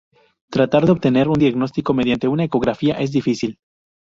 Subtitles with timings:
[0.49, 3.59] Tratar de obtener un diagnóstico mediante una ecografía es difícil.